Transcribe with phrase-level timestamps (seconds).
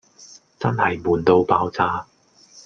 [0.57, 2.07] 真係悶到爆炸